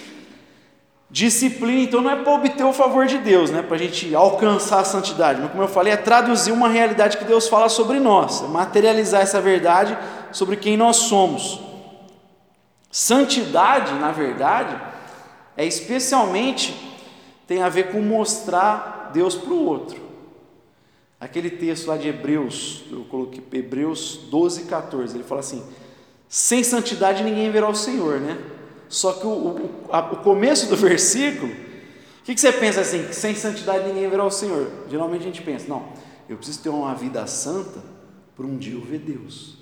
[1.09, 3.61] disciplina, então não é para obter o favor de Deus, né?
[3.61, 7.25] Para a gente alcançar a santidade, mas como eu falei, é traduzir uma realidade que
[7.25, 9.97] Deus fala sobre nós, é materializar essa verdade
[10.31, 11.59] sobre quem nós somos.
[12.91, 14.79] Santidade, na verdade,
[15.55, 16.87] é especialmente
[17.45, 19.99] tem a ver com mostrar Deus para o outro.
[21.19, 25.63] Aquele texto lá de Hebreus, eu coloquei Hebreus 12, 14, ele fala assim:
[26.29, 28.37] sem santidade ninguém verá o Senhor, né?
[28.87, 33.11] Só que o, o, a, o começo do versículo, o que, que você pensa assim?
[33.11, 34.71] Sem santidade ninguém verá o Senhor.
[34.89, 35.89] Geralmente a gente pensa, não,
[36.29, 37.83] eu preciso ter uma vida santa
[38.35, 39.58] para um dia eu ver Deus.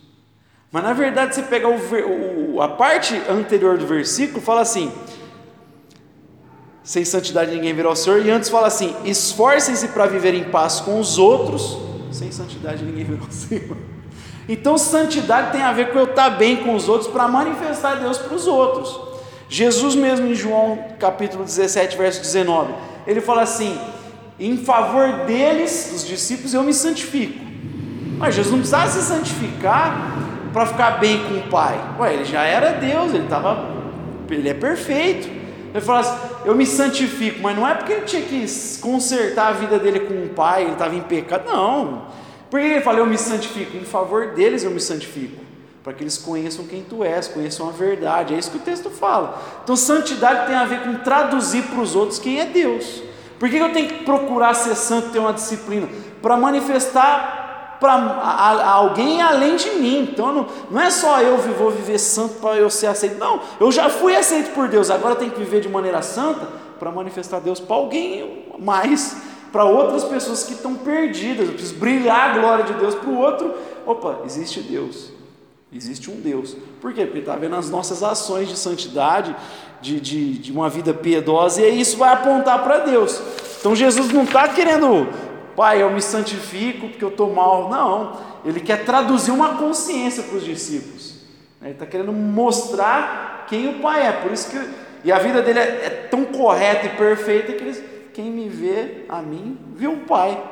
[0.72, 4.92] Mas na verdade, você pegar o, o, a parte anterior do versículo, fala assim:
[6.84, 10.80] sem santidade ninguém verá o Senhor, e antes fala assim: esforcem-se para viver em paz
[10.80, 11.78] com os outros,
[12.12, 13.78] sem santidade ninguém verá o Senhor.
[14.50, 18.18] Então, santidade tem a ver com eu estar bem com os outros para manifestar Deus
[18.18, 18.98] para os outros.
[19.50, 22.74] Jesus, mesmo em João capítulo 17, verso 19,
[23.06, 23.78] ele fala assim:
[24.40, 27.46] em favor deles, dos discípulos, eu me santifico.
[28.18, 30.27] Mas Jesus não precisava se santificar
[30.58, 31.80] para ficar bem com o Pai.
[32.00, 33.64] Ué, ele já era Deus, ele estava,
[34.28, 35.30] ele é perfeito.
[35.72, 38.44] Ele fala assim: eu me santifico, mas não é porque ele tinha que
[38.82, 42.08] consertar a vida dele com o Pai, ele estava em pecado, não.
[42.50, 43.78] Por que ele fala, eu me santifico?
[43.78, 45.44] Em favor deles eu me santifico,
[45.84, 48.90] para que eles conheçam quem tu és, conheçam a verdade, é isso que o texto
[48.90, 49.40] fala.
[49.64, 53.04] Então, santidade tem a ver com traduzir para os outros quem é Deus.
[53.38, 55.88] Por que eu tenho que procurar ser santo, ter uma disciplina?
[56.20, 57.37] Para manifestar
[57.80, 60.10] para alguém além de mim.
[60.12, 63.18] Então não, não é só eu vou viver santo para eu ser aceito.
[63.18, 66.48] Não, eu já fui aceito por Deus, agora eu tenho que viver de maneira santa
[66.80, 69.18] para manifestar Deus para alguém mais
[69.52, 71.48] para outras pessoas que estão perdidas.
[71.48, 73.54] Eu preciso brilhar a glória de Deus para o outro.
[73.86, 75.12] Opa, existe Deus.
[75.72, 76.56] Existe um Deus.
[76.80, 77.06] Por quê?
[77.06, 79.36] Porque está vendo as nossas ações de santidade,
[79.82, 83.22] de, de, de uma vida piedosa, e isso vai apontar para Deus.
[83.60, 85.08] Então Jesus não está querendo,
[85.58, 87.70] pai, eu me santifico porque eu estou mal.
[87.70, 91.18] Não, ele quer traduzir uma consciência para os discípulos.
[91.62, 94.12] Ele está querendo mostrar quem o pai é.
[94.14, 97.84] Por isso que e a vida dele é, é tão correta e perfeita que eles
[98.18, 100.44] quem me vê a mim, viu o Pai.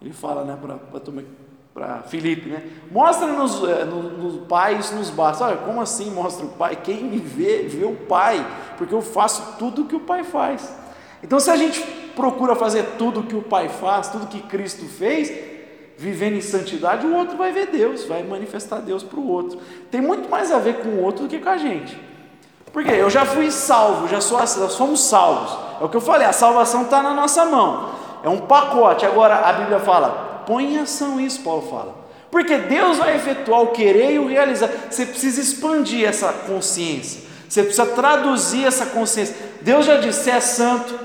[0.00, 0.58] Ele fala né,
[1.72, 2.60] para Filipe, né?
[2.90, 5.44] Mostra-nos é, no, no Pai, isso nos basta.
[5.44, 6.74] Olha, como assim mostra o Pai?
[6.74, 8.44] Quem me vê, vê o Pai,
[8.76, 10.74] porque eu faço tudo o que o Pai faz.
[11.22, 11.80] Então, se a gente
[12.14, 15.32] procura fazer tudo que o Pai faz, tudo que Cristo fez,
[15.96, 19.58] vivendo em santidade, o outro vai ver Deus, vai manifestar Deus para o outro.
[19.90, 21.98] Tem muito mais a ver com o outro do que com a gente.
[22.72, 25.58] Porque eu já fui salvo, já, sou, já somos salvos.
[25.80, 27.90] É o que eu falei, a salvação está na nossa mão.
[28.24, 29.04] É um pacote.
[29.04, 32.02] Agora a Bíblia fala, põe em ação isso, Paulo fala.
[32.30, 34.70] Porque Deus vai efetuar o querer e o realizar.
[34.90, 37.30] Você precisa expandir essa consciência.
[37.46, 39.36] Você precisa traduzir essa consciência.
[39.60, 40.98] Deus já disse: é santo,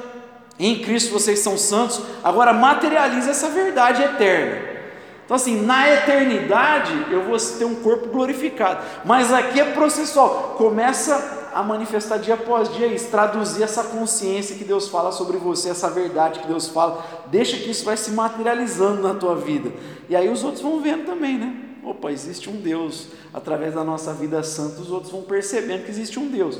[0.59, 2.01] em Cristo vocês são santos.
[2.23, 4.77] Agora materializa essa verdade eterna.
[5.25, 10.55] Então, assim, na eternidade eu vou ter um corpo glorificado, mas aqui é processual.
[10.57, 15.69] Começa a manifestar dia após dia isso, traduzir essa consciência que Deus fala sobre você,
[15.69, 19.69] essa verdade que Deus fala, deixa que isso vai se materializando na tua vida.
[20.07, 21.53] E aí os outros vão vendo também, né?
[21.83, 23.07] Opa, existe um Deus.
[23.33, 26.57] Através da nossa vida santa, os outros vão percebendo que existe um Deus.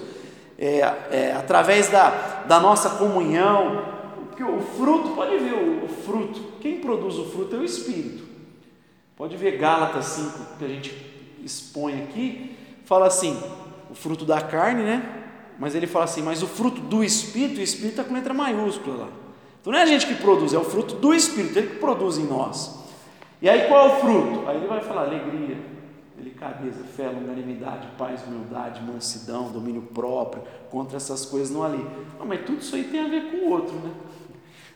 [0.58, 0.80] É,
[1.12, 3.86] é, através da, da nossa comunhão,
[4.28, 8.24] porque o fruto, pode ver o, o fruto, quem produz o fruto é o Espírito.
[9.16, 10.96] Pode ver Gálatas 5, que a gente
[11.44, 13.42] expõe aqui, fala assim:
[13.90, 15.18] o fruto da carne, né?
[15.60, 19.06] Mas ele fala assim, mas o fruto do Espírito, o Espírito está com letra maiúscula
[19.06, 19.08] lá.
[19.60, 22.18] Então não é a gente que produz, é o fruto do Espírito, ele que produz
[22.18, 22.86] em nós.
[23.42, 24.48] E aí qual é o fruto?
[24.48, 25.58] Aí ele vai falar alegria,
[26.18, 31.86] delicadeza, fé, longanimidade, paz, humildade, mansidão, domínio próprio, contra essas coisas não ali.
[32.18, 33.92] Não, mas tudo isso aí tem a ver com o outro, né?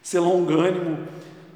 [0.03, 0.99] Ser longânimo,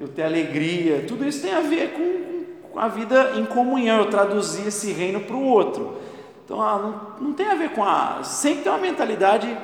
[0.00, 4.10] eu ter alegria, tudo isso tem a ver com, com a vida em comunhão, eu
[4.10, 5.96] traduzir esse reino para o outro.
[6.44, 6.78] Então ah,
[7.18, 8.22] não, não tem a ver com a.
[8.24, 9.56] Sempre tem uma mentalidade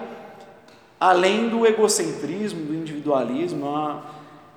[0.99, 4.03] além do egocentrismo, do individualismo, ah,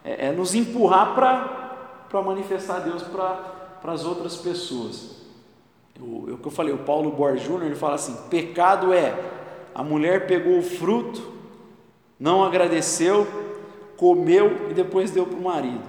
[0.04, 5.25] é, é nos empurrar para manifestar Deus para as outras pessoas.
[6.00, 9.14] O, é o que eu falei, o Paulo Borges Júnior, ele fala assim: pecado é
[9.74, 11.34] a mulher pegou o fruto,
[12.20, 13.28] não agradeceu,
[13.98, 15.84] comeu e depois deu para o marido.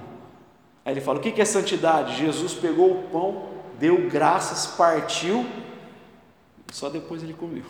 [0.85, 2.17] Aí ele fala: o que é santidade?
[2.17, 3.43] Jesus pegou o pão,
[3.79, 5.45] deu graças, partiu
[6.71, 7.63] só depois ele comeu.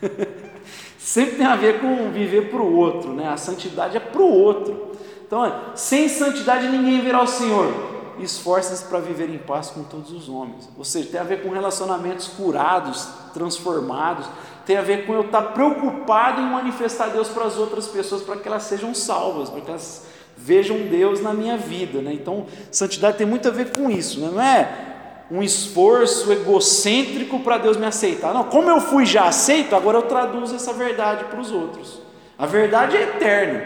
[0.98, 3.28] Sempre tem a ver com viver para o outro, né?
[3.28, 4.92] A santidade é para o outro.
[5.26, 7.97] Então, sem santidade ninguém verá o Senhor.
[8.20, 10.68] Esforça-se para viver em paz com todos os homens.
[10.76, 14.26] Ou seja, tem a ver com relacionamentos curados, transformados.
[14.66, 18.36] Tem a ver com eu estar preocupado em manifestar Deus para as outras pessoas, para
[18.36, 22.00] que elas sejam salvas, para que elas vejam Deus na minha vida.
[22.00, 22.12] Né?
[22.12, 24.30] Então, santidade tem muito a ver com isso, né?
[24.32, 24.88] não é
[25.30, 28.32] um esforço egocêntrico para Deus me aceitar.
[28.32, 32.00] Não, como eu fui já aceito, agora eu traduzo essa verdade para os outros.
[32.38, 33.62] A verdade é eterna.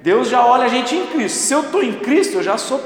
[0.00, 1.36] Deus já olha a gente em Cristo.
[1.36, 2.80] Se eu estou em Cristo, eu já sou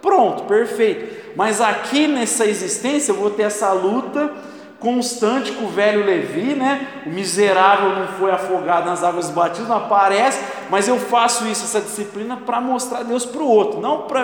[0.00, 1.34] pronto, perfeito.
[1.36, 4.32] Mas aqui nessa existência eu vou ter essa luta
[4.80, 6.88] constante com o velho Levi, né?
[7.06, 11.80] O miserável não foi afogado nas águas do batismo, aparece, mas eu faço isso, essa
[11.80, 14.22] disciplina, para mostrar Deus para o outro, não para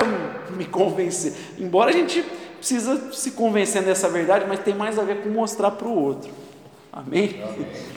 [0.50, 1.34] me convencer.
[1.58, 2.24] Embora a gente
[2.56, 6.30] precisa se convencer dessa verdade, mas tem mais a ver com mostrar para o outro.
[6.90, 7.42] Amém?
[7.44, 7.95] Amém.